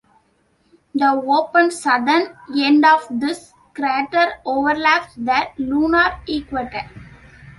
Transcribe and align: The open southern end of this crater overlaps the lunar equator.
The 0.95 1.05
open 1.11 1.69
southern 1.69 2.35
end 2.57 2.83
of 2.83 3.05
this 3.11 3.53
crater 3.75 4.31
overlaps 4.47 5.13
the 5.13 5.49
lunar 5.59 6.19
equator. 6.27 6.89